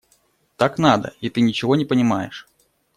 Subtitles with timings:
[0.55, 2.47] Так надо, и ты ничего не понимаешь.